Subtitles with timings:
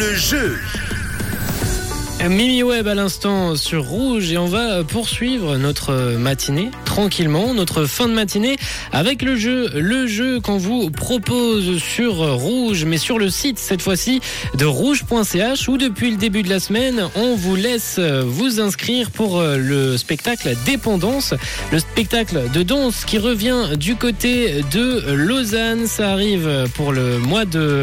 [0.00, 0.58] le jeu.
[2.26, 8.08] Mimi Web à l'instant sur Rouge et on va poursuivre notre matinée tranquillement, notre fin
[8.08, 8.56] de matinée
[8.92, 13.80] avec le jeu, le jeu qu'on vous propose sur Rouge, mais sur le site cette
[13.80, 14.20] fois-ci
[14.54, 19.42] de rouge.ch où depuis le début de la semaine on vous laisse vous inscrire pour
[19.42, 21.34] le spectacle Dépendance,
[21.72, 25.86] le spectacle de danse qui revient du côté de Lausanne.
[25.86, 27.80] Ça arrive pour le mois de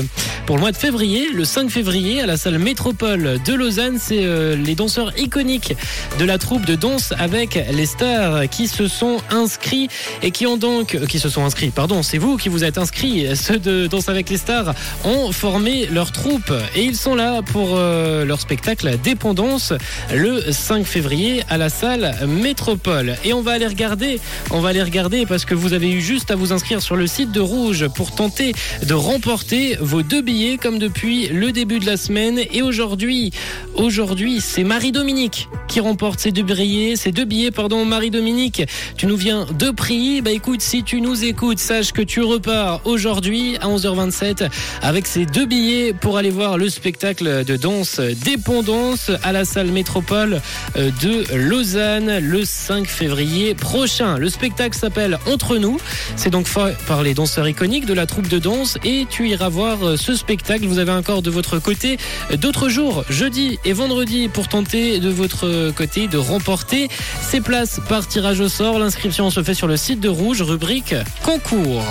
[0.47, 3.97] pour le mois de février, le 5 février, à la salle Métropole de Lausanne.
[3.99, 5.75] C'est euh, les danseurs iconiques
[6.19, 9.89] de la troupe de danse avec les stars qui se sont inscrits
[10.23, 12.77] et qui ont donc, euh, qui se sont inscrits, pardon, c'est vous qui vous êtes
[12.77, 14.73] inscrits, ceux de Danse avec les stars
[15.03, 19.73] ont formé leur troupe et ils sont là pour euh, leur spectacle Dépendance
[20.13, 23.17] le 5 février à la salle Métropole.
[23.25, 24.21] Et on va aller regarder,
[24.51, 27.05] on va aller regarder parce que vous avez eu juste à vous inscrire sur le
[27.05, 28.53] site de Rouge pour tenter
[28.85, 32.39] de remporter vos deux billets comme depuis le début de la semaine.
[32.51, 33.31] Et aujourd'hui,
[33.73, 38.63] aujourd'hui, c'est Marie-Dominique qui remporte ces deux billets, ces deux billets, pardon, Marie-Dominique.
[38.97, 40.21] Tu nous viens de prix.
[40.21, 44.49] Bah écoute, si tu nous écoutes, sache que tu repars aujourd'hui à 11h27
[44.83, 49.71] avec ces deux billets pour aller voir le spectacle de danse Dépendance à la salle
[49.71, 50.41] Métropole
[50.77, 54.17] euh, de Lausanne le 5 février prochain.
[54.19, 55.79] Le spectacle s'appelle Entre nous.
[56.15, 56.47] C'est donc
[56.87, 60.15] par les danseurs iconiques de la troupe de danse et tu iras voir euh, ce
[60.63, 61.97] vous avez encore de votre côté
[62.37, 66.89] d'autres jours, jeudi et vendredi, pour tenter de votre côté de remporter
[67.21, 68.77] ces places par tirage au sort.
[68.77, 71.83] L'inscription se fait sur le site de Rouge, rubrique concours.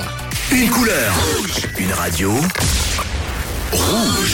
[0.53, 1.15] Une couleur,
[1.79, 2.33] une radio,
[3.73, 4.17] rouge.